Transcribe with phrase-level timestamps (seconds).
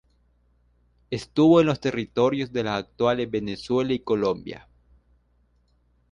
[1.11, 4.67] Estuvo en los territorios de las actuales Venezuela y Colombia.